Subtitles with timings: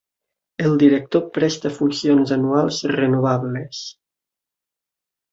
[0.67, 3.83] El director presta funcions anuals renovables.